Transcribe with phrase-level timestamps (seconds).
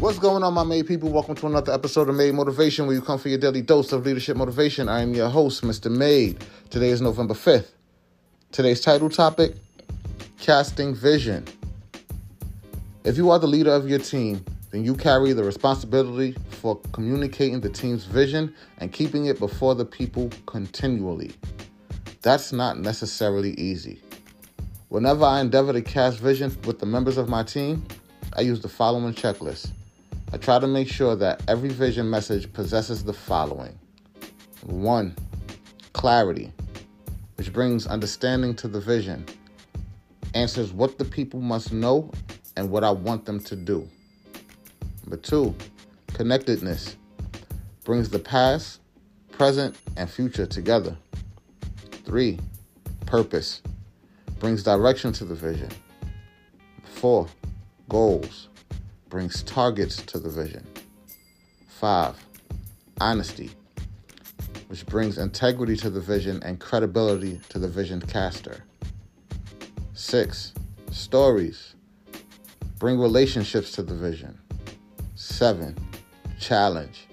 [0.00, 1.10] What's going on, my made people?
[1.10, 4.06] Welcome to another episode of Made Motivation, where you come for your daily dose of
[4.06, 4.88] leadership motivation.
[4.88, 5.90] I am your host, Mr.
[5.90, 6.44] Made.
[6.70, 7.72] Today is November 5th.
[8.52, 9.56] Today's title topic
[10.38, 11.44] Casting Vision.
[13.02, 17.60] If you are the leader of your team, then you carry the responsibility for communicating
[17.60, 21.32] the team's vision and keeping it before the people continually.
[22.22, 24.00] That's not necessarily easy.
[24.90, 27.84] Whenever I endeavor to cast vision with the members of my team,
[28.36, 29.72] I use the following checklist.
[30.30, 33.78] I try to make sure that every vision message possesses the following
[34.66, 35.16] 1.
[35.94, 36.52] Clarity,
[37.36, 39.24] which brings understanding to the vision,
[40.34, 42.10] answers what the people must know
[42.56, 43.88] and what I want them to do.
[45.02, 45.54] Number two,
[46.12, 46.96] connectedness
[47.84, 48.80] brings the past,
[49.32, 50.94] present, and future together.
[52.04, 52.38] Three,
[53.06, 53.62] purpose
[54.40, 55.70] brings direction to the vision.
[56.84, 57.28] Four,
[57.88, 58.47] goals
[59.08, 60.66] brings targets to the vision.
[61.68, 62.16] Five,
[63.00, 63.50] honesty,
[64.68, 68.64] which brings integrity to the vision and credibility to the vision caster.
[69.94, 70.52] Six,
[70.90, 71.74] stories
[72.78, 74.38] bring relationships to the vision.
[75.14, 75.76] Seven,
[76.38, 77.06] challenge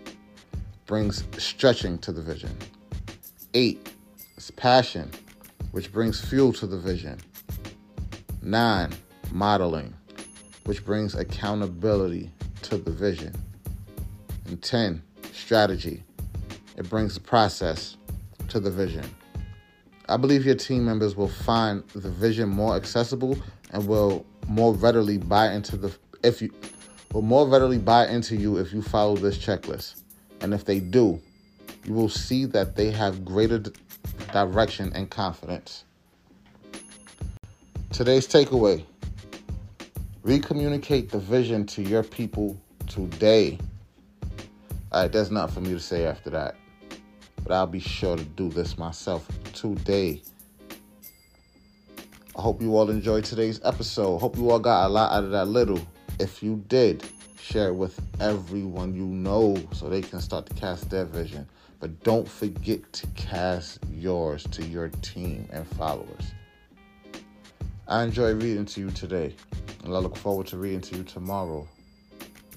[0.86, 2.56] brings stretching to the vision.
[3.54, 3.90] Eight
[4.38, 5.10] is passion,
[5.72, 7.18] which brings fuel to the vision.
[8.42, 8.94] Nine,
[9.32, 9.94] modeling,
[10.66, 12.32] which brings accountability
[12.64, 13.34] to the vision.
[14.48, 16.04] And 10, strategy.
[16.78, 17.98] It brings the process
[18.50, 19.06] to the vision.
[20.08, 23.38] I believe your team members will find the vision more accessible
[23.72, 26.52] and will more readily buy into the if you
[27.12, 30.02] will more readily buy into you if you follow this checklist.
[30.42, 31.20] And if they do,
[31.86, 33.64] you will see that they have greater
[34.32, 35.86] direction and confidence.
[37.92, 38.86] Today's takeaway
[40.26, 43.60] recommunicate the vision to your people today.
[44.92, 46.56] All right, that's not for me to say after that,
[47.44, 50.24] but I'll be sure to do this myself today.
[52.36, 54.18] I hope you all enjoyed today's episode.
[54.18, 55.80] Hope you all got a lot out of that little.
[56.20, 57.08] If you did,
[57.40, 61.48] share it with everyone you know so they can start to cast their vision.
[61.80, 66.32] But don't forget to cast yours to your team and followers.
[67.88, 69.36] I enjoy reading to you today,
[69.86, 71.68] and I look forward to reading to you tomorrow,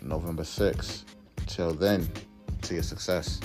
[0.01, 1.05] November 6th.
[1.47, 2.09] Till then,
[2.63, 3.41] to your success.